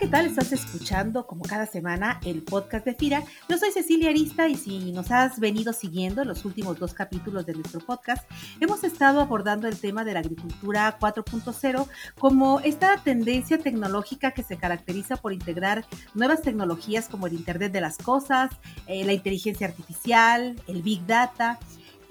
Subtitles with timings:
[0.00, 0.24] ¿qué tal?
[0.24, 3.22] Estás escuchando como cada semana el podcast de FIRA.
[3.50, 7.44] Yo soy Cecilia Arista y si nos has venido siguiendo en los últimos dos capítulos
[7.44, 8.26] de nuestro podcast,
[8.60, 11.86] hemos estado abordando el tema de la agricultura 4.0
[12.18, 15.84] como esta tendencia tecnológica que se caracteriza por integrar
[16.14, 18.50] nuevas tecnologías como el Internet de las Cosas,
[18.86, 21.58] eh, la inteligencia artificial, el Big Data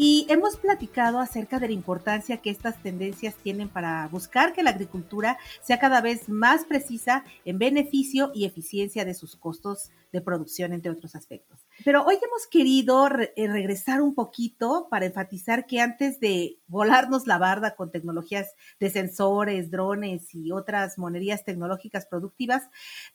[0.01, 4.69] y hemos platicado acerca de la importancia que estas tendencias tienen para buscar que la
[4.69, 10.71] agricultura sea cada vez más precisa en beneficio y eficiencia de sus costos de producción,
[10.71, 11.67] entre otros aspectos.
[11.85, 17.37] Pero hoy hemos querido eh, regresar un poquito para enfatizar que antes de volarnos la
[17.37, 22.63] barda con tecnologías de sensores, drones y otras monerías tecnológicas productivas,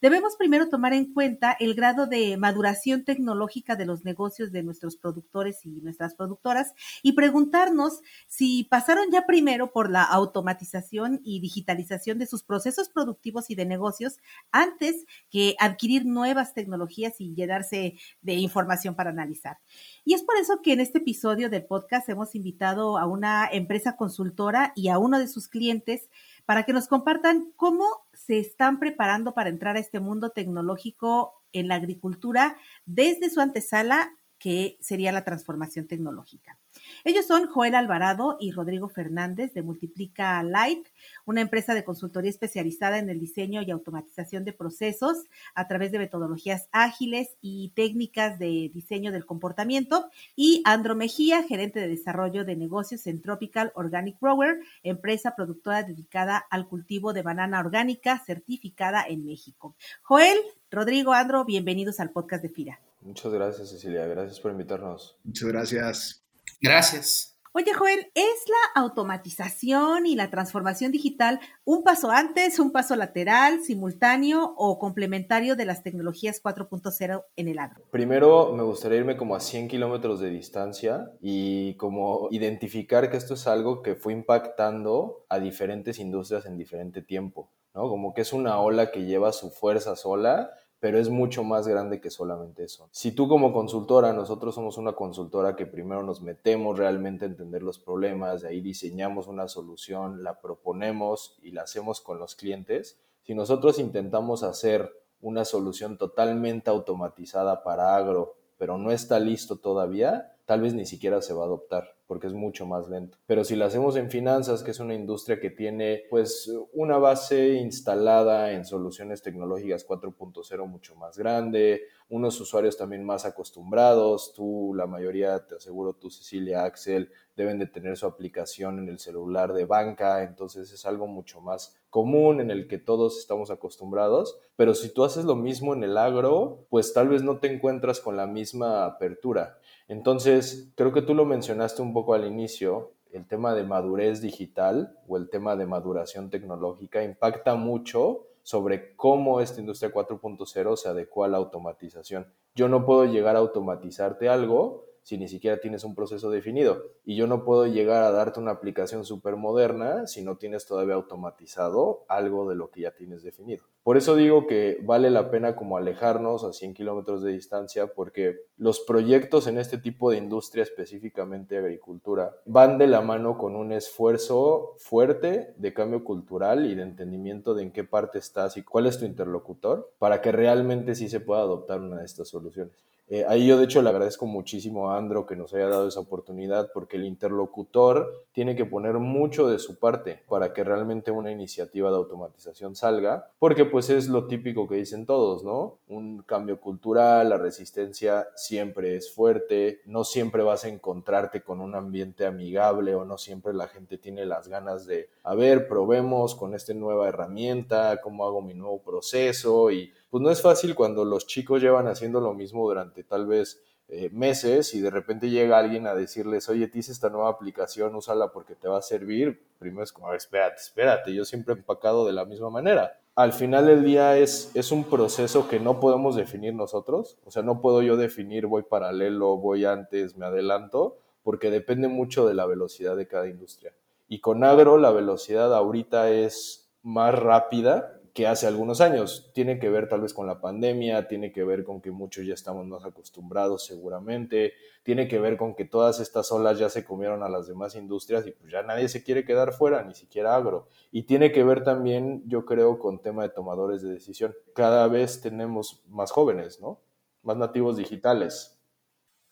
[0.00, 4.96] debemos primero tomar en cuenta el grado de maduración tecnológica de los negocios de nuestros
[4.96, 12.18] productores y nuestras productoras y preguntarnos si pasaron ya primero por la automatización y digitalización
[12.18, 14.16] de sus procesos productivos y de negocios
[14.52, 18.53] antes que adquirir nuevas tecnologías y llenarse de información
[18.94, 19.58] para analizar.
[20.04, 23.96] Y es por eso que en este episodio del podcast hemos invitado a una empresa
[23.96, 26.08] consultora y a uno de sus clientes
[26.46, 31.68] para que nos compartan cómo se están preparando para entrar a este mundo tecnológico en
[31.68, 36.58] la agricultura desde su antesala, que sería la transformación tecnológica.
[37.04, 40.88] Ellos son Joel Alvarado y Rodrigo Fernández de Multiplica Light,
[41.24, 45.98] una empresa de consultoría especializada en el diseño y automatización de procesos a través de
[45.98, 52.56] metodologías ágiles y técnicas de diseño del comportamiento, y Andro Mejía, gerente de desarrollo de
[52.56, 59.24] negocios en Tropical Organic Grower, empresa productora dedicada al cultivo de banana orgánica certificada en
[59.24, 59.76] México.
[60.02, 60.38] Joel,
[60.70, 62.80] Rodrigo, Andro, bienvenidos al podcast de FIRA.
[63.00, 64.06] Muchas gracias, Cecilia.
[64.06, 65.18] Gracias por invitarnos.
[65.24, 66.23] Muchas gracias.
[66.64, 67.36] Gracias.
[67.52, 73.60] Oye, Joel, ¿es la automatización y la transformación digital un paso antes, un paso lateral,
[73.62, 77.84] simultáneo o complementario de las tecnologías 4.0 en el agro?
[77.90, 83.34] Primero, me gustaría irme como a 100 kilómetros de distancia y como identificar que esto
[83.34, 87.82] es algo que fue impactando a diferentes industrias en diferente tiempo, ¿no?
[87.90, 90.50] Como que es una ola que lleva su fuerza sola
[90.84, 92.90] pero es mucho más grande que solamente eso.
[92.90, 97.62] Si tú como consultora, nosotros somos una consultora que primero nos metemos realmente a entender
[97.62, 102.98] los problemas, de ahí diseñamos una solución, la proponemos y la hacemos con los clientes,
[103.22, 104.92] si nosotros intentamos hacer
[105.22, 111.22] una solución totalmente automatizada para agro, pero no está listo todavía, tal vez ni siquiera
[111.22, 113.18] se va a adoptar porque es mucho más lento.
[113.26, 117.54] Pero si lo hacemos en finanzas, que es una industria que tiene pues una base
[117.54, 124.86] instalada en soluciones tecnológicas 4.0 mucho más grande, unos usuarios también más acostumbrados, tú, la
[124.86, 129.64] mayoría, te aseguro, tú, Cecilia, Axel, deben de tener su aplicación en el celular de
[129.64, 134.92] banca, entonces es algo mucho más común en el que todos estamos acostumbrados, pero si
[134.92, 138.26] tú haces lo mismo en el agro, pues tal vez no te encuentras con la
[138.26, 139.58] misma apertura.
[139.88, 144.98] Entonces, creo que tú lo mencionaste un poco al inicio, el tema de madurez digital
[145.06, 151.26] o el tema de maduración tecnológica impacta mucho sobre cómo esta industria 4.0 se adecua
[151.26, 152.26] a la automatización.
[152.54, 156.82] Yo no puedo llegar a automatizarte algo si ni siquiera tienes un proceso definido.
[157.04, 160.94] Y yo no puedo llegar a darte una aplicación súper moderna si no tienes todavía
[160.94, 163.64] automatizado algo de lo que ya tienes definido.
[163.82, 168.38] Por eso digo que vale la pena como alejarnos a 100 kilómetros de distancia porque
[168.56, 173.72] los proyectos en este tipo de industria, específicamente agricultura, van de la mano con un
[173.72, 178.86] esfuerzo fuerte de cambio cultural y de entendimiento de en qué parte estás y cuál
[178.86, 182.72] es tu interlocutor para que realmente sí se pueda adoptar una de estas soluciones.
[183.08, 186.00] Eh, ahí yo de hecho le agradezco muchísimo a Andro que nos haya dado esa
[186.00, 191.30] oportunidad porque el interlocutor tiene que poner mucho de su parte para que realmente una
[191.30, 195.78] iniciativa de automatización salga, porque pues es lo típico que dicen todos, ¿no?
[195.88, 201.74] Un cambio cultural, la resistencia siempre es fuerte, no siempre vas a encontrarte con un
[201.74, 206.54] ambiente amigable o no siempre la gente tiene las ganas de, a ver, probemos con
[206.54, 211.26] esta nueva herramienta, cómo hago mi nuevo proceso y pues no es fácil cuando los
[211.26, 215.88] chicos llevan haciendo lo mismo durante tal vez eh, meses y de repente llega alguien
[215.88, 219.44] a decirles, oye, te hice esta nueva aplicación, úsala porque te va a servir.
[219.58, 222.96] Primero es como, espérate, espérate, yo siempre he empacado de la misma manera.
[223.16, 227.42] Al final del día es, es un proceso que no podemos definir nosotros, o sea,
[227.42, 232.46] no puedo yo definir voy paralelo, voy antes, me adelanto, porque depende mucho de la
[232.46, 233.74] velocidad de cada industria.
[234.06, 239.30] Y con agro la velocidad ahorita es más rápida que hace algunos años.
[239.34, 242.32] Tiene que ver tal vez con la pandemia, tiene que ver con que muchos ya
[242.32, 247.24] estamos más acostumbrados seguramente, tiene que ver con que todas estas olas ya se comieron
[247.24, 250.68] a las demás industrias y pues ya nadie se quiere quedar fuera, ni siquiera agro.
[250.92, 254.32] Y tiene que ver también, yo creo, con tema de tomadores de decisión.
[254.54, 256.80] Cada vez tenemos más jóvenes, ¿no?
[257.22, 258.53] Más nativos digitales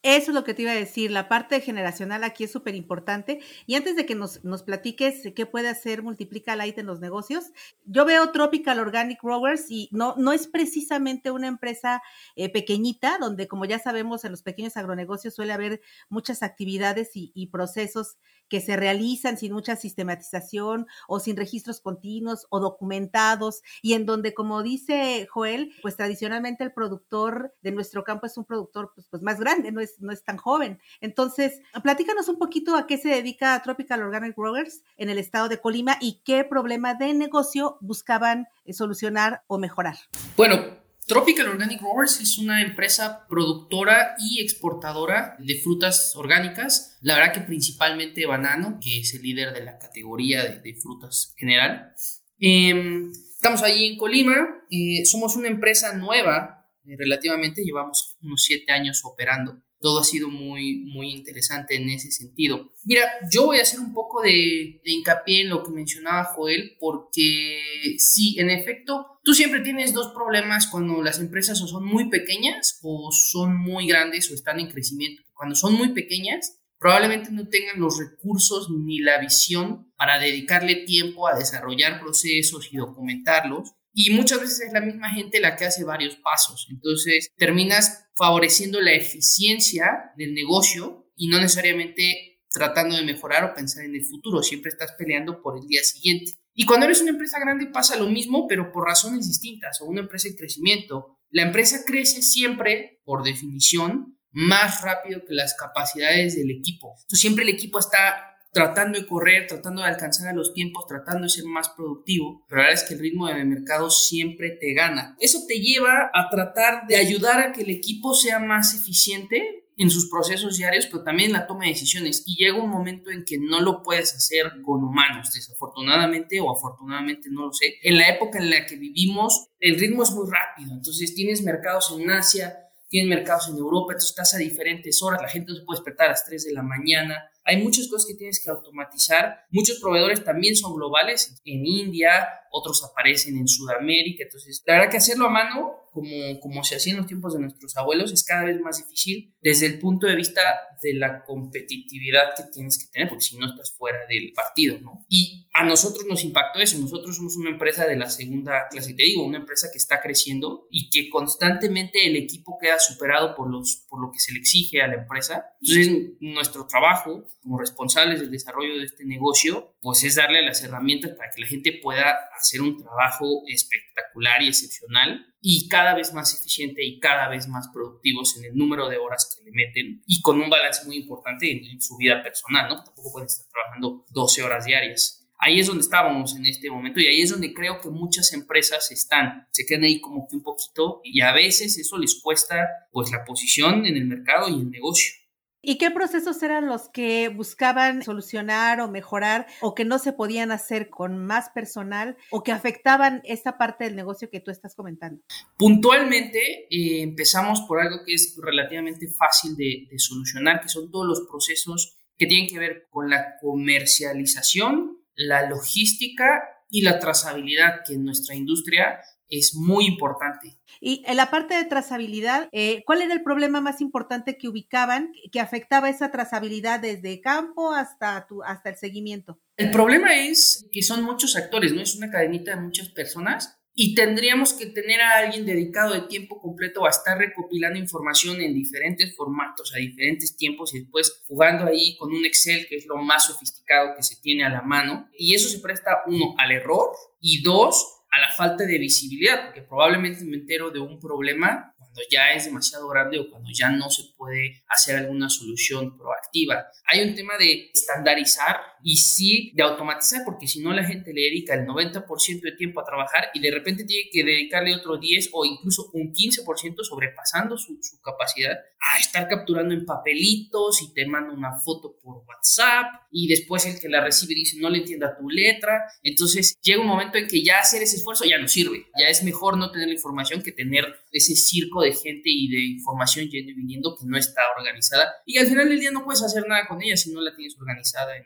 [0.03, 3.41] eso es lo que te iba a decir, la parte generacional aquí es súper importante.
[3.67, 7.53] Y antes de que nos, nos, platiques qué puede hacer Multiplica Light en los negocios,
[7.85, 12.03] yo veo Tropical Organic Growers y no, no es precisamente una empresa
[12.35, 17.31] eh, pequeñita, donde como ya sabemos en los pequeños agronegocios suele haber muchas actividades y,
[17.35, 18.17] y procesos
[18.53, 24.35] que se realizan sin mucha sistematización o sin registros continuos o documentados y en donde,
[24.35, 29.23] como dice Joel, pues tradicionalmente el productor de nuestro campo es un productor pues, pues
[29.23, 30.79] más grande, no es, no es tan joven.
[31.01, 35.59] Entonces, platícanos un poquito a qué se dedica Tropical Organic Growers en el estado de
[35.59, 39.97] Colima y qué problema de negocio buscaban eh, solucionar o mejorar.
[40.37, 46.97] Bueno, Tropical Organic Growers es una empresa productora y exportadora de frutas orgánicas.
[47.01, 51.93] La verdad que principalmente banano, que es el líder de la categoría de, frutas general.
[52.39, 54.65] Em, estamos ahí en Colima.
[54.71, 57.65] Eh, somos una empresa nueva, eh, relativamente.
[57.65, 62.73] Llevamos unos siete años operando todo ha sido muy, muy interesante en ese sentido.
[62.85, 67.61] Mira, yo voy a hacer un poco de, hincapié en lo que mencionaba Joel, porque
[67.99, 72.79] sí, en efecto, tú siempre tienes dos problemas cuando las empresas o son muy pequeñas
[72.83, 75.23] o son muy grandes o están en crecimiento.
[75.35, 81.27] Cuando son muy pequeñas, probablemente no tengan los recursos ni la visión para dedicarle tiempo
[81.27, 83.73] a desarrollar procesos y documentarlos.
[83.95, 86.67] Y muchas veces es la misma gente la que hace varios pasos.
[86.71, 93.85] Entonces terminas favoreciendo la eficiencia del negocio y no necesariamente tratando de mejorar o pensar
[93.85, 94.43] en el futuro.
[94.43, 96.33] Siempre estás peleando por el día siguiente.
[96.55, 100.01] Y cuando eres una empresa grande pasa lo mismo, pero por razones distintas, o una
[100.01, 101.19] empresa en crecimiento.
[101.31, 106.95] La empresa crece siempre, por definición, más rápido que las capacidades del equipo.
[107.03, 111.23] Entonces siempre el equipo está tratando de correr, tratando de alcanzar a los tiempos, tratando
[111.23, 114.75] de ser más productivo, pero la verdad es que el ritmo de mercado siempre te
[114.75, 115.17] gana.
[115.21, 119.91] Eso te lleva a tratar de ayudar a que el equipo sea más eficiente en
[119.91, 122.25] sus procesos diarios, pero también en la toma de decisiones.
[122.27, 127.31] Y llega un momento en que no lo puedes hacer con humanos, desafortunadamente o afortunadamente,
[127.31, 127.77] no lo sé.
[127.83, 130.75] En la época en la que vivimos, el ritmo es muy rápido.
[130.75, 132.55] Entonces tienes mercados en Asia,
[132.89, 136.09] tienes mercados en Europa, entonces estás a diferentes horas, la gente no se puede despertar
[136.09, 139.47] a las 3 de la mañana, hay muchas cosas que tienes que automatizar.
[139.51, 141.41] Muchos proveedores también son globales.
[141.45, 144.25] En India, otros aparecen en Sudamérica.
[144.25, 147.41] Entonces, la verdad que hacerlo a mano, como, como se hacía en los tiempos de
[147.41, 150.41] nuestros abuelos, es cada vez más difícil desde el punto de vista
[150.83, 155.05] de la competitividad que tienes que tener, porque si no estás fuera del partido, ¿no?
[155.09, 156.79] Y a nosotros nos impactó eso.
[156.79, 160.67] Nosotros somos una empresa de la segunda clase, te digo, una empresa que está creciendo
[160.71, 164.83] y que constantemente el equipo queda superado por, los, por lo que se le exige
[164.83, 165.45] a la empresa.
[165.61, 171.13] Entonces, nuestro trabajo como responsables del desarrollo de este negocio, pues es darle las herramientas
[171.13, 176.33] para que la gente pueda hacer un trabajo espectacular y excepcional y cada vez más
[176.39, 180.21] eficiente y cada vez más productivos en el número de horas que le meten y
[180.23, 182.83] con un balance muy importante en, su vida personal, ¿no?
[182.83, 185.27] Tampoco pueden estar trabajando 12 horas diarias.
[185.39, 188.93] Ahí es donde estábamos en este momento y ahí es donde creo que muchas empresas
[188.93, 193.11] están, se quedan ahí como que un poquito y a veces eso les cuesta pues
[193.11, 195.22] la posición en el mercado y el negocio.
[195.65, 200.51] ¿Y qué procesos eran los que buscaban solucionar o mejorar o que no se podían
[200.51, 205.23] hacer con más personal o que afectaban esta parte del negocio que tú estás comentando?
[205.57, 211.07] Puntualmente eh, empezamos por algo que es relativamente fácil de, de solucionar, que son todos
[211.07, 217.95] los procesos que tienen que ver con la comercialización, la logística y la trazabilidad, que
[217.95, 218.99] en nuestra industria
[219.39, 220.59] es muy importante.
[220.81, 225.13] Y en la parte de trazabilidad, eh, ¿cuál era el problema más importante que ubicaban
[225.31, 229.41] que afectaba esa trazabilidad desde campo hasta, tu, hasta el seguimiento?
[229.57, 231.81] El problema es que son muchos actores, ¿no?
[231.81, 236.41] Es una cadenita de muchas personas y tendríamos que tener a alguien dedicado de tiempo
[236.41, 241.97] completo a estar recopilando información en diferentes formatos, a diferentes tiempos y después jugando ahí
[241.97, 245.09] con un Excel que es lo más sofisticado que se tiene a la mano.
[245.17, 249.63] Y eso se presta, uno, al error y dos, a la falta de visibilidad, porque
[249.63, 253.91] probablemente me entero de un problema cuando ya es demasiado grande o cuando ya no
[253.91, 256.67] se puede hacer alguna solución proactiva.
[256.87, 261.23] Hay un tema de estandarizar y sí de automatizar, porque si no la gente le
[261.23, 265.31] dedica el 90% de tiempo a trabajar y de repente tiene que dedicarle otro 10
[265.33, 268.59] o incluso un 15% sobrepasando su, su capacidad
[269.03, 273.89] estar capturando en papelitos y te manda una foto por WhatsApp y después el que
[273.89, 275.81] la recibe dice no le entienda tu letra.
[276.03, 278.87] Entonces llega un momento en que ya hacer ese esfuerzo ya no sirve.
[278.99, 282.65] Ya es mejor no tener la información que tener ese circo de gente y de
[282.65, 286.23] información yendo y viniendo que no está organizada y al final del día no puedes
[286.23, 288.25] hacer nada con ella si no la tienes organizada en,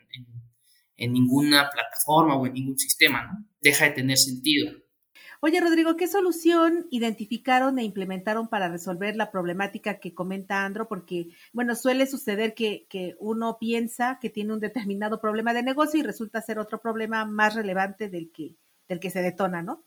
[0.97, 3.47] en ninguna plataforma o en ningún sistema, ¿no?
[3.61, 4.71] Deja de tener sentido.
[5.39, 10.87] Oye, Rodrigo, ¿qué solución identificaron e implementaron para resolver la problemática que comenta Andro?
[10.87, 15.99] Porque, bueno, suele suceder que, que, uno piensa que tiene un determinado problema de negocio
[15.99, 18.55] y resulta ser otro problema más relevante del que,
[18.87, 19.86] del que se detona, ¿no?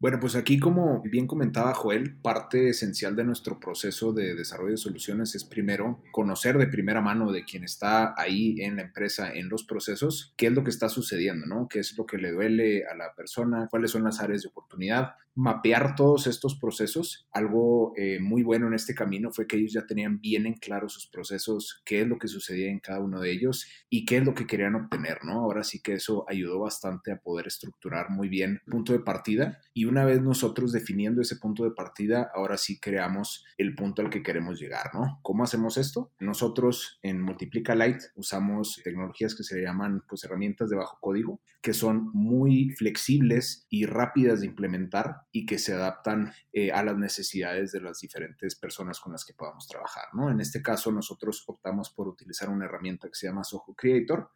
[0.00, 4.76] Bueno, pues aquí como bien comentaba Joel, parte esencial de nuestro proceso de desarrollo de
[4.76, 9.48] soluciones es primero conocer de primera mano de quien está ahí en la empresa, en
[9.48, 11.66] los procesos, qué es lo que está sucediendo, ¿no?
[11.68, 13.66] ¿Qué es lo que le duele a la persona?
[13.68, 15.16] ¿Cuáles son las áreas de oportunidad?
[15.38, 17.28] mapear todos estos procesos.
[17.30, 20.88] Algo eh, muy bueno en este camino fue que ellos ya tenían bien en claro
[20.88, 24.24] sus procesos, qué es lo que sucedía en cada uno de ellos y qué es
[24.24, 25.34] lo que querían obtener, ¿no?
[25.34, 29.60] Ahora sí que eso ayudó bastante a poder estructurar muy bien el punto de partida
[29.72, 34.10] y una vez nosotros definiendo ese punto de partida, ahora sí creamos el punto al
[34.10, 35.18] que queremos llegar, ¿no?
[35.22, 36.12] ¿Cómo hacemos esto?
[36.20, 41.74] Nosotros en Multiplica Light usamos tecnologías que se llaman pues herramientas de bajo código que
[41.74, 47.72] son muy flexibles y rápidas de implementar y que se adaptan eh, a las necesidades
[47.72, 50.04] de las diferentes personas con las que podamos trabajar.
[50.12, 50.30] ¿no?
[50.30, 54.30] En este caso, nosotros optamos por utilizar una herramienta que se llama Soho Creator,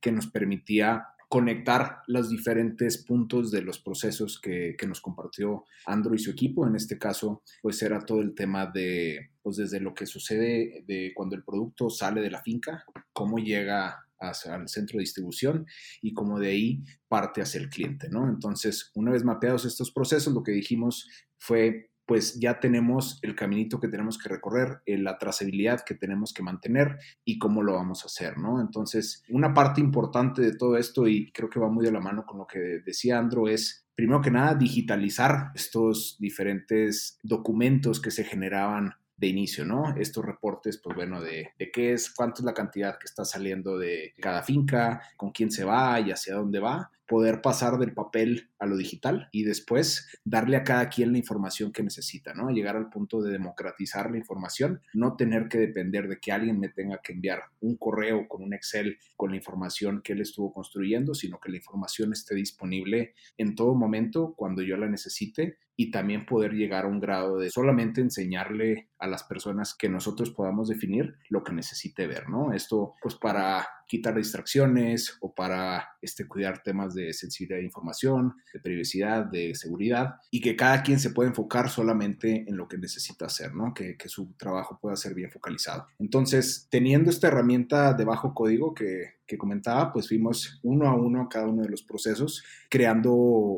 [0.00, 6.14] que nos permitía conectar los diferentes puntos de los procesos que, que, nos compartió Andrew
[6.14, 6.66] y su equipo.
[6.66, 11.12] En este caso, pues era todo el tema de, pues desde lo que sucede de
[11.14, 15.66] cuando el producto sale de la finca, cómo llega hacia el centro de distribución
[16.02, 18.28] y como de ahí parte hacia el cliente, ¿no?
[18.28, 21.08] Entonces, una vez mapeados estos procesos, lo que dijimos
[21.38, 26.32] fue, pues ya tenemos el caminito que tenemos que recorrer, eh, la trazabilidad que tenemos
[26.32, 28.62] que mantener y cómo lo vamos a hacer, ¿no?
[28.62, 32.24] Entonces, una parte importante de todo esto, y creo que va muy de la mano
[32.24, 38.24] con lo que decía Andro, es primero que nada digitalizar estos diferentes documentos que se
[38.24, 39.94] generaban de inicio, ¿no?
[39.98, 44.14] Estos reportes, pues bueno, de, qué es, cuánto es la cantidad que está saliendo de
[44.18, 48.66] cada finca, con quién se va y hacia dónde va, poder pasar del papel a
[48.66, 52.50] lo digital y después darle a cada quien la información que necesita, ¿no?
[52.50, 56.68] Llegar al punto de democratizar la información, no tener que depender de que alguien me
[56.68, 61.14] tenga que enviar un correo con un Excel con la información que él estuvo construyendo,
[61.14, 66.26] sino que la información esté disponible en todo momento cuando yo la necesite y también
[66.26, 71.14] poder llegar a un grado de solamente enseñarle a las personas que nosotros podamos definir
[71.28, 72.52] lo que necesite ver, ¿no?
[72.52, 78.60] Esto pues para quitar distracciones o para este, cuidar temas de sensibilidad de información, de
[78.60, 83.26] privacidad, de seguridad y que cada quien se pueda enfocar solamente en lo que necesita
[83.26, 83.74] hacer, ¿no?
[83.74, 85.86] Que, que su trabajo pueda ser bien focalizado.
[85.98, 91.22] Entonces, teniendo esta herramienta de bajo código que, que comentaba, pues fuimos uno a uno
[91.22, 93.10] a cada uno de los procesos, creando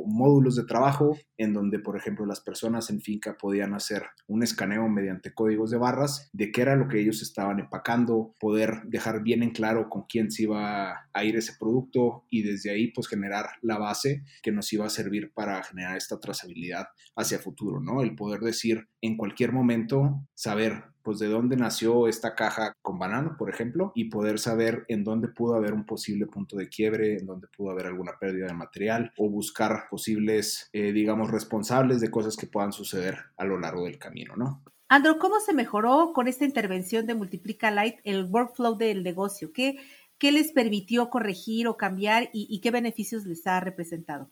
[0.04, 4.88] módulos de trabajo en donde, por ejemplo, las personas en finca podían hacer un escaneo
[4.88, 9.42] mediante códigos de barras de qué era lo que ellos estaban empacando, poder dejar bien
[9.42, 13.46] en claro con quién se iba a ir ese producto y desde ahí pues generar
[13.62, 18.02] la base que nos iba a servir para generar esta trazabilidad hacia futuro, ¿no?
[18.02, 23.36] El poder decir en cualquier momento, saber pues de dónde nació esta caja con banano,
[23.38, 27.26] por ejemplo, y poder saber en dónde pudo haber un posible punto de quiebre, en
[27.26, 32.36] dónde pudo haber alguna pérdida de material o buscar posibles, eh, digamos, responsables de cosas
[32.36, 34.62] que puedan suceder a lo largo del camino, ¿no?
[34.88, 39.52] Andro, ¿cómo se mejoró con esta intervención de Multiplica Light el workflow del negocio?
[39.52, 39.78] ¿Qué,
[40.18, 44.30] qué les permitió corregir o cambiar y, y qué beneficios les ha representado?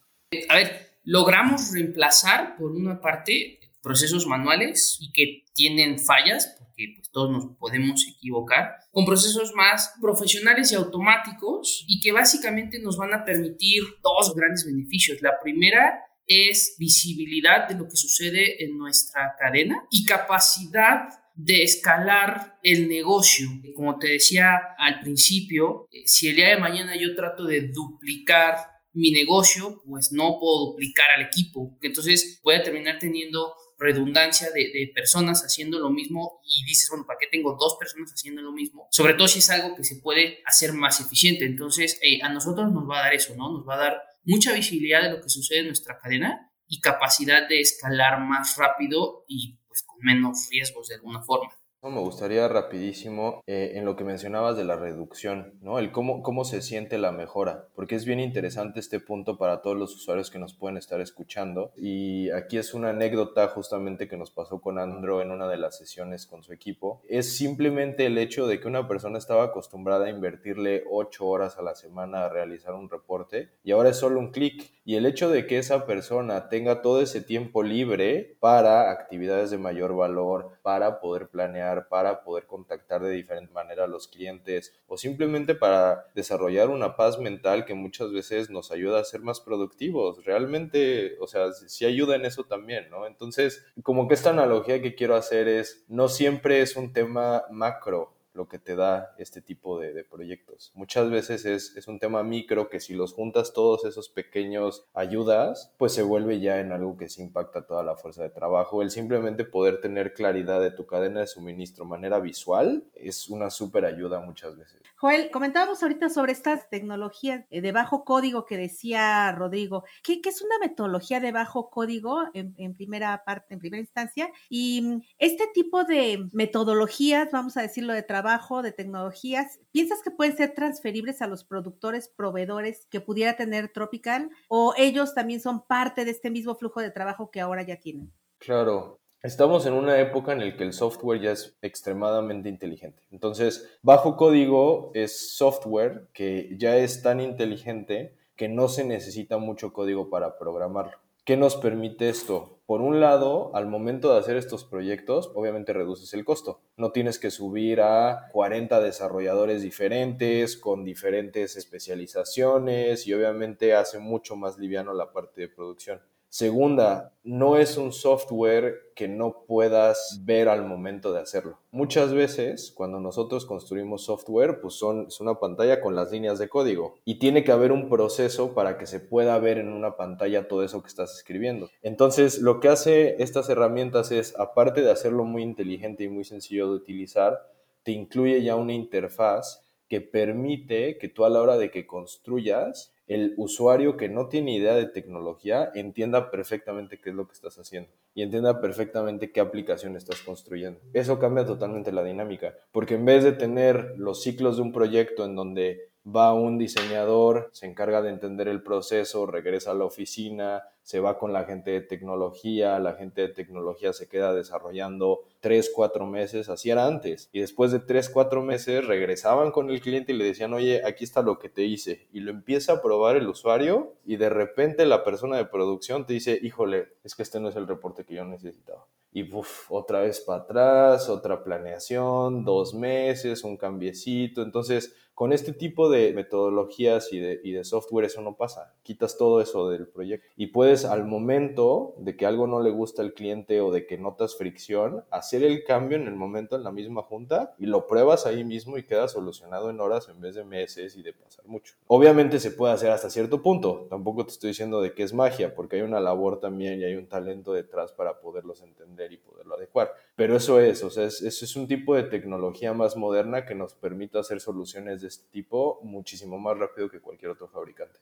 [0.51, 7.11] A ver, logramos reemplazar por una parte procesos manuales y que tienen fallas, porque pues,
[7.11, 13.15] todos nos podemos equivocar, con procesos más profesionales y automáticos y que básicamente nos van
[13.15, 15.23] a permitir dos grandes beneficios.
[15.23, 22.59] La primera es visibilidad de lo que sucede en nuestra cadena y capacidad de escalar
[22.63, 23.49] el negocio.
[23.75, 28.57] Como te decía al principio, eh, si el día de mañana yo trato de duplicar
[28.93, 34.91] mi negocio, pues no puedo duplicar al equipo, entonces voy a terminar teniendo redundancia de,
[34.95, 38.89] personas haciendo lo mismo y dices, bueno, ¿para qué tengo dos personas haciendo lo mismo?
[38.91, 41.45] Sobre todo si es algo que se puede hacer más eficiente.
[41.45, 43.53] Entonces, eh, a nosotros nos va a dar eso, ¿no?
[43.53, 47.49] Nos va a dar mucha visibilidad de lo que sucede en nuestra cadena y capacidad
[47.49, 51.53] de escalar más rápido y pues con menos riesgos de alguna forma.
[51.81, 55.79] Me gustaría rapidísimo eh, en lo que mencionabas de la reducción, ¿no?
[55.79, 59.75] El cómo, cómo se siente la mejora, porque es bien interesante este punto para todos
[59.75, 61.73] los usuarios que nos pueden estar escuchando.
[61.75, 65.79] Y aquí es una anécdota justamente que nos pasó con Andro en una de las
[65.79, 67.01] sesiones con su equipo.
[67.09, 71.63] Es simplemente el hecho de que una persona estaba acostumbrada a invertirle ocho horas a
[71.63, 74.71] la semana a realizar un reporte y ahora es solo un clic.
[74.85, 79.57] Y el hecho de que esa persona tenga todo ese tiempo libre para actividades de
[79.57, 84.99] mayor valor, para poder planear para poder contactar de diferente manera a los clientes o
[84.99, 90.25] simplemente para desarrollar una paz mental que muchas veces nos ayuda a ser más productivos.
[90.25, 93.07] Realmente, o sea, sí ayuda en eso también, ¿no?
[93.07, 98.18] Entonces, como que esta analogía que quiero hacer es, no siempre es un tema macro,
[98.39, 100.71] lo que te da este tipo de, proyectos.
[100.75, 105.75] Muchas veces es, es, un tema micro que si los juntas todos esos pequeños ayudas,
[105.77, 108.81] pues se vuelve ya en algo que se impacta toda la fuerza de trabajo.
[108.81, 113.51] El simplemente poder tener claridad de tu cadena de suministro de manera visual es una
[113.51, 114.81] súper ayuda muchas veces.
[114.97, 119.85] Joel, comentábamos ahorita sobre estas tecnologías de bajo código que decía Rodrigo.
[120.03, 124.31] ¿Qué, qué es una metodología de bajo código en, en, primera parte, en primera instancia?
[124.49, 128.28] Y mm, este tipo de metodologías, vamos a decirlo, de trabajo,
[128.63, 134.31] de tecnologías, ¿piensas que pueden ser transferibles a los productores, proveedores que pudiera tener Tropical?
[134.49, 138.13] ¿O ellos también son parte de este mismo flujo de trabajo que ahora ya tienen?
[138.39, 143.03] Claro, Estamos en una época en la que el software ya es extremadamente inteligente.
[143.11, 149.73] Entonces, bajo código es software que ya es tan inteligente que no se necesita mucho
[149.73, 150.99] código para programarlo.
[151.25, 152.58] ¿Qué nos permite esto?
[152.69, 156.61] Por un lado, al momento de hacer estos proyectos, obviamente reduces el costo.
[156.77, 164.37] No tienes que subir a 40 desarrolladores diferentes, con diferentes especializaciones y obviamente hace mucho
[164.37, 166.03] más liviano la parte de producción.
[166.31, 171.59] Segunda, no es un software que no puedas ver al momento de hacerlo.
[171.71, 176.51] Muchas veces, cuando nosotros construimos software, pues son, es una pantalla con las líneas de
[176.51, 180.49] código y tiene que haber un proceso para que se pueda ver en una pantalla
[180.49, 181.71] todo eso que estás escribiendo.
[181.83, 186.69] Entonces, lo que hace estas herramientas es, aparte de hacerlo muy inteligente y muy sencillo
[186.69, 187.39] de utilizar,
[187.85, 192.93] te incluye ya una interfaz que permite que tú a la hora de que construyas
[193.09, 197.59] el usuario que no tiene idea de tecnología entienda perfectamente qué es lo que estás
[197.59, 200.79] haciendo y entienda perfectamente qué aplicación estás construyendo.
[200.93, 205.25] Eso cambia totalmente la dinámica, porque en vez de tener los ciclos de un proyecto
[205.25, 210.63] en donde va un diseñador, se encarga de entender el proceso, regresa a la oficina,
[210.83, 215.71] se va con la gente de tecnología, la gente de tecnología se queda desarrollando tres,
[215.75, 217.29] cuatro meses, así era antes.
[217.33, 221.05] Y después de tres, cuatro meses regresaban con el cliente y le decían, oye, aquí
[221.05, 222.09] está lo que te hice.
[222.13, 226.15] Y lo empieza a probar el usuario y de repente la persona de producción te
[226.15, 228.87] dice, híjole, es que este no es el reporte que yo necesitaba.
[229.13, 229.29] Y
[229.69, 234.43] otra vez para atrás, otra planeación, dos meses, un cambiecito.
[234.43, 238.77] Entonces, con este tipo de metodologías y de, software eso no pasa.
[238.85, 243.03] Quitas todo eso del proyecto y puedes al momento de que algo no le gusta
[243.03, 246.71] al cliente o de que notas fricción, hacer el cambio en el momento en la
[246.71, 250.45] misma junta y lo pruebas ahí mismo y queda solucionado en horas en vez de
[250.45, 251.75] meses y de pasar mucho.
[251.89, 253.89] Obviamente se puede hacer hasta cierto punto.
[253.91, 256.95] Tampoco te estoy diciendo de que es magia porque hay una labor también y hay
[256.95, 259.93] un talento detrás para poderlos entender y poderlo adecuar.
[260.19, 263.75] Pero eso es, o sea, es, es un tipo de tecnología más moderna que nos
[263.75, 268.01] permite hacer soluciones de este tipo muchísimo más rápido que cualquier otro fabricante.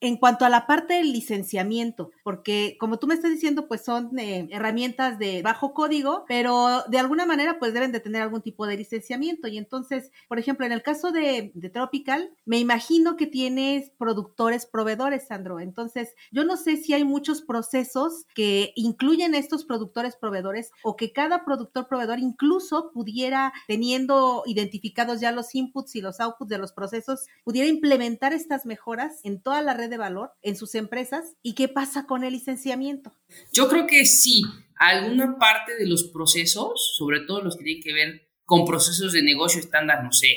[0.00, 4.18] En cuanto a la parte del licenciamiento, porque como tú me estás diciendo, pues son
[4.18, 8.66] eh, herramientas de bajo código, pero de alguna manera pues deben de tener algún tipo
[8.66, 9.46] de licenciamiento.
[9.46, 14.64] Y entonces, por ejemplo, en el caso de, de Tropical, me imagino que tienes productores,
[14.64, 15.60] proveedores, Sandro.
[15.60, 21.12] Entonces, yo no sé si hay muchos procesos que incluyen estos productores, proveedores, o que
[21.12, 26.72] cada productor, proveedor incluso pudiera, teniendo identificados ya los inputs y los outputs de los
[26.72, 31.54] procesos, pudiera implementar estas mejoras en toda la red de valor en sus empresas y
[31.54, 33.12] qué pasa con el licenciamiento?
[33.52, 34.42] Yo creo que sí,
[34.76, 39.22] alguna parte de los procesos, sobre todo los que tienen que ver con procesos de
[39.22, 40.28] negocio estándar, no sé,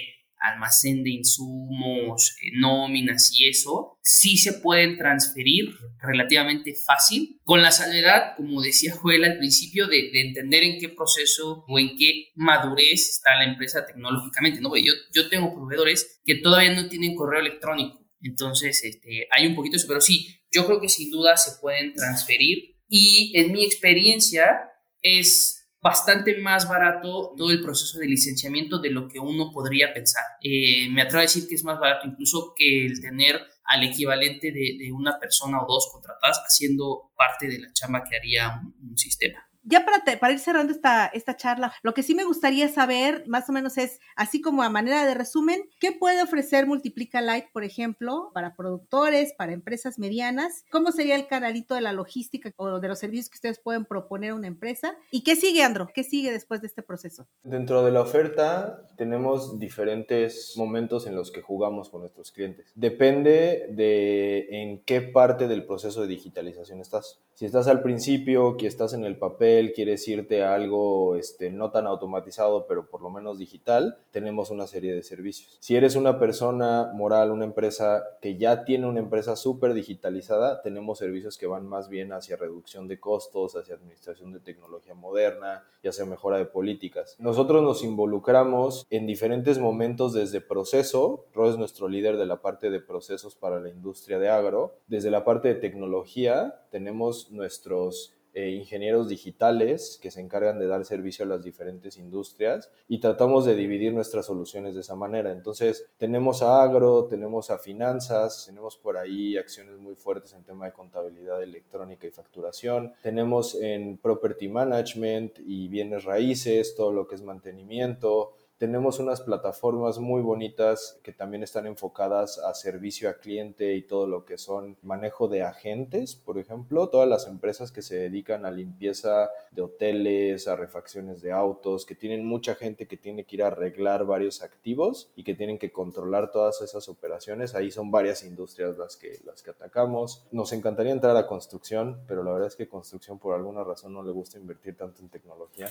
[0.44, 7.72] almacén de insumos, eh, nóminas y eso, sí se pueden transferir relativamente fácil, con la
[7.72, 13.10] salvedad, como decía Joel al principio, de, entender en qué proceso o en qué madurez
[13.10, 14.60] está la empresa tecnológicamente.
[14.60, 14.76] ¿no?
[14.76, 19.77] Yo, yo tengo proveedores que todavía no tienen correo electrónico entonces, este, hay un poquito
[19.77, 24.69] eso, pero sí, yo creo que sin duda se pueden transferir y en mi experiencia
[25.01, 30.23] es bastante más barato todo el proceso de licenciamiento de lo que uno podría pensar.
[30.41, 34.51] Eh, me atrevo a decir que es más barato incluso que el tener al equivalente
[34.51, 39.45] de, una persona o dos contratadas haciendo parte de la chamba que haría un sistema.
[39.63, 43.49] Ya para, para ir cerrando esta, esta charla, lo que sí me gustaría saber más
[43.49, 47.63] o menos es, así como a manera de resumen, ¿qué puede ofrecer Multiplica Light, por
[47.63, 50.65] ejemplo, para productores, para empresas medianas?
[50.69, 54.32] ¿Cómo sería el canalito de la logística o de los servicios que ustedes pueden proponer
[54.32, 54.95] a una empresa?
[55.12, 55.88] ¿Y qué sigue, Andro?
[55.93, 57.28] ¿Qué sigue después de este proceso?
[57.43, 62.71] Dentro de la oferta tenemos diferentes momentos en los que jugamos con nuestros clientes.
[62.76, 67.21] Depende de en qué parte del proceso de digitalización estás.
[67.34, 71.72] Si estás al principio, que estás en el papel, quieres irte a algo este, no
[71.72, 75.58] tan automatizado, pero por lo menos digital, tenemos una serie de servicios.
[75.60, 81.00] Si eres una persona moral, una empresa que ya tiene una empresa súper digitalizada, tenemos
[81.00, 85.88] servicios que van más bien hacia reducción de costos, hacia administración de tecnología moderna y
[85.88, 87.16] hacia mejora de políticas.
[87.20, 92.70] Nosotros nos involucramos en diferentes momentos desde proceso, Ro es nuestro líder de la parte
[92.70, 98.50] de procesos para la industria de agro, desde la parte de tecnología tenemos nuestros eh,
[98.50, 103.56] ingenieros digitales que se encargan de dar servicio a las diferentes industrias y tratamos de
[103.56, 105.32] dividir nuestras soluciones de esa manera.
[105.32, 110.65] Entonces, tenemos a agro, tenemos a finanzas, tenemos por ahí acciones muy fuertes en tema
[110.65, 117.15] de contabilidad electrónica y facturación, tenemos en property management y bienes raíces, todo lo que
[117.15, 123.74] es mantenimiento, tenemos unas plataformas muy bonitas que también están enfocadas a servicio a cliente
[123.76, 127.96] y todo lo que son manejo de agentes, por ejemplo, todas las empresas que se
[127.96, 133.26] dedican a limpieza de hoteles, a refacciones de autos, que tienen mucha gente que tiene
[133.26, 137.56] que ir a arreglar varios activos y que tienen que controlar todas esas operaciones.
[137.56, 140.26] Ahí son varias industrias las que, las que atacamos.
[140.32, 144.04] Nos encantaría entrar a construcción, pero la verdad es que construcción por alguna razón no
[144.04, 145.70] le gusta invertir tanto en tecnología.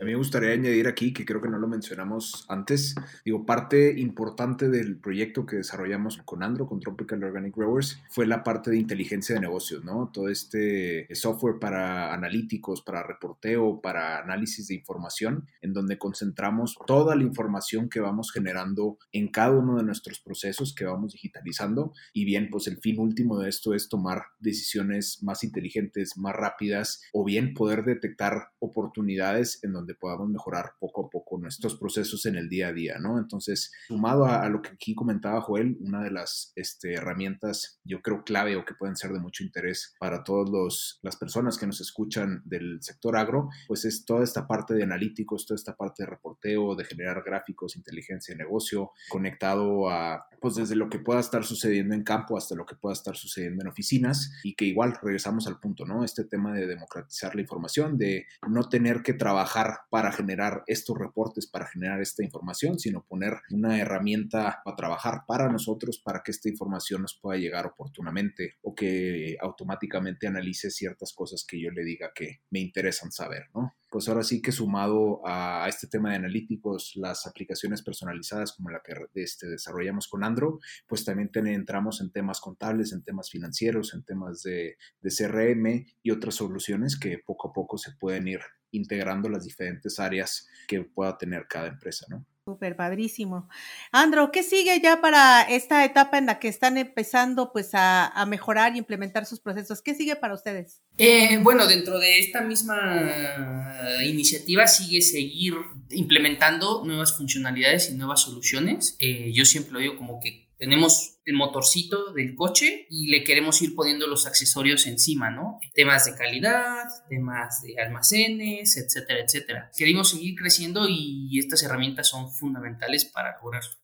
[0.00, 3.98] A mí me gustaría añadir aquí, que creo que no lo mencionamos antes, digo, parte
[3.98, 8.78] importante del proyecto que desarrollamos con Andro, con Tropical Organic Growers, fue la parte de
[8.78, 10.10] inteligencia de negocios, ¿no?
[10.12, 17.16] Todo este software para analíticos, para reporteo, para análisis de información, en donde concentramos toda
[17.16, 21.92] la información que vamos generando en cada uno de nuestros procesos que vamos digitalizando.
[22.12, 27.02] Y bien, pues el fin último de esto es tomar decisiones más inteligentes, más rápidas,
[27.12, 32.36] o bien poder detectar oportunidades en donde podamos mejorar poco a poco nuestros procesos en
[32.36, 33.18] el día a día, ¿no?
[33.18, 38.24] Entonces, sumado a, lo que aquí comentaba Joel, una de las este, herramientas, yo creo,
[38.24, 42.42] clave o que pueden ser de mucho interés para todas las personas que nos escuchan
[42.44, 46.74] del sector agro, pues es toda esta parte de analíticos, toda esta parte de reporteo,
[46.74, 51.94] de generar gráficos, inteligencia de negocio, conectado a, pues desde lo que pueda estar sucediendo
[51.94, 55.60] en campo hasta lo que pueda estar sucediendo en oficinas y que igual regresamos al
[55.60, 56.04] punto, ¿no?
[56.04, 61.46] Este tema de democratizar la información, de no tener que trabajar para generar estos reportes,
[61.46, 66.48] para generar esta información, sino poner una herramienta para trabajar para nosotros para que esta
[66.48, 72.12] información nos pueda llegar oportunamente o que automáticamente analice ciertas cosas que yo le diga
[72.14, 73.74] que me interesan saber, ¿no?
[73.90, 78.82] pues ahora sí que sumado a este tema de analíticos, las aplicaciones personalizadas como la
[78.82, 84.04] que este, desarrollamos con Andro, pues también entramos en temas contables, en temas financieros, en
[84.04, 88.40] temas de, de CRM y otras soluciones que poco a poco se pueden ir
[88.72, 92.24] integrando las diferentes áreas que pueda tener cada empresa, ¿no?
[92.48, 93.46] Súper padrísimo.
[93.92, 98.74] Andro, ¿qué sigue ya para esta etapa en la que están empezando pues a, mejorar
[98.74, 99.82] y implementar sus procesos?
[99.82, 100.80] ¿Qué sigue para ustedes?
[100.96, 105.56] Eh, bueno, dentro de esta misma iniciativa sigue seguir
[105.90, 108.96] implementando nuevas funcionalidades y nuevas soluciones.
[108.98, 113.62] Eh, yo siempre lo digo como que tenemos el motorcito del coche y le queremos
[113.62, 115.60] ir poniendo los accesorios encima, ¿no?
[115.72, 119.70] Temas de calidad, temas de almacenes, etcétera, etcétera.
[119.76, 123.78] Queremos seguir creciendo y estas herramientas son fundamentales para lograrlo.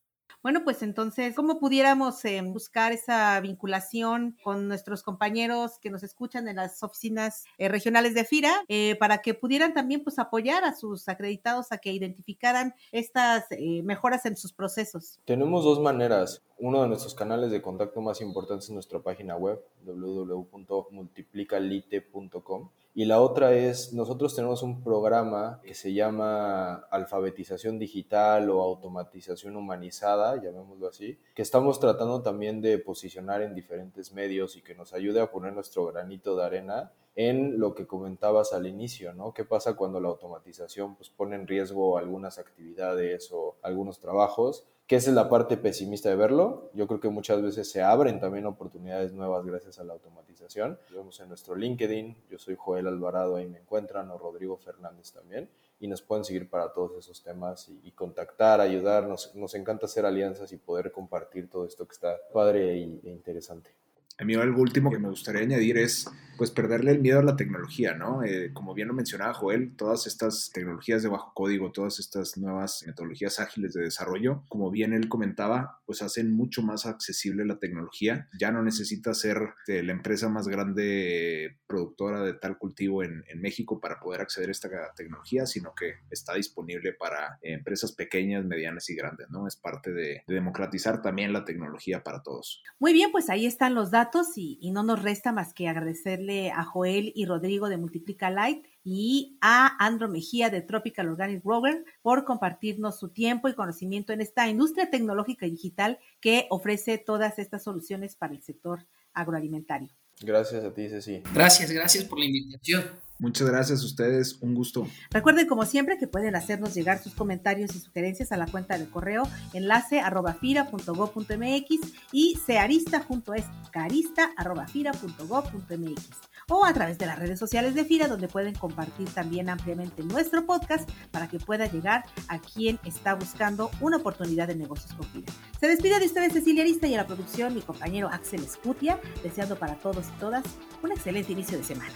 [0.45, 6.49] Bueno, pues entonces, ¿cómo pudiéramos eh, buscar esa vinculación con nuestros compañeros que nos escuchan
[6.49, 10.75] en las oficinas eh, regionales de FIRA eh, para que pudieran también pues apoyar a
[10.75, 13.47] sus acreditados a que identificaran estas
[13.85, 15.19] mejoras en sus procesos?
[15.25, 16.43] Tenemos dos maneras.
[16.59, 23.21] Uno de nuestros canales de contacto más importantes es nuestra página web www.multiplicalite.com y la
[23.21, 30.87] otra es, nosotros tenemos un programa que se llama alfabetización digital o automatización humanizada, llamémoslo
[30.87, 35.33] así, que estamos tratando también de posicionar en diferentes medios y que nos ayude a
[35.33, 39.35] poner nuestro granito de arena en lo que comentabas al inicio, ¿no?
[39.35, 44.67] ¿Qué pasa cuando la automatización pues, pone en riesgo algunas actividades o algunos trabajos?
[44.87, 46.71] Que esa es la parte pesimista de verlo.
[46.75, 50.79] Yo creo que muchas veces se abren también oportunidades nuevas gracias a la automatización.
[50.91, 55.13] Lo vemos en nuestro LinkedIn, yo soy Joel Alvarado, ahí me encuentran, o Rodrigo Fernández
[55.13, 55.49] también,
[55.81, 59.35] y nos pueden seguir para todos esos temas y, contactar, ayudarnos.
[59.35, 63.71] Nos encanta hacer alianzas y poder compartir todo esto que está padre e interesante.
[64.19, 67.37] A mí algo último que me gustaría añadir es pues perderle el miedo a la
[67.37, 68.25] tecnología, ¿no?
[68.25, 72.85] Eh, como bien lo mencionaba Joel, todas estas tecnologías de bajo código, todas estas nuevas
[72.87, 78.29] metodologías ágiles de desarrollo, como bien él comentaba, pues hacen mucho más accesible la tecnología.
[78.39, 83.79] Ya no necesita ser eh, la empresa más grande productora de tal cultivo en, México
[83.79, 88.95] para poder acceder a esta tecnología, sino que está disponible para empresas pequeñas, medianas y
[88.95, 89.47] grandes, ¿no?
[89.47, 92.63] Es parte de, democratizar también la tecnología para todos.
[92.79, 94.04] Muy bien, pues ahí están los datos
[94.37, 98.67] y, y no nos resta más que agradecerle a Joel y Rodrigo de Multiplica Light
[98.85, 104.21] y a Andro Mejía de Tropical Organic Grower por compartirnos su tiempo y conocimiento en
[104.21, 109.89] esta industria tecnológica y digital que ofrece todas estas soluciones para el sector agroalimentario.
[110.21, 111.23] Gracias a ti, Ceci.
[111.35, 112.85] Gracias, gracias por la invitación.
[113.19, 114.89] Muchas gracias a ustedes, un gusto.
[115.11, 118.87] Recuerden como siempre que pueden hacernos llegar sus comentarios y sugerencias a la cuenta de
[118.87, 119.23] correo
[119.53, 126.11] enlace arroba fira.gov.mx y searista.es carista arroba fira.gov.mx
[126.49, 130.45] o a través de las redes sociales de Fira donde pueden compartir también ampliamente nuestro
[130.45, 135.33] podcast para que pueda llegar a quien está buscando una oportunidad de negocios con Fira.
[135.59, 139.57] Se despide de ustedes Cecilia Arista y a la producción mi compañero Axel Escutia, deseando
[139.57, 140.45] para todos y todas
[140.83, 141.95] un excelente inicio de semana.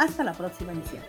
[0.00, 1.02] Hasta la próxima emisión.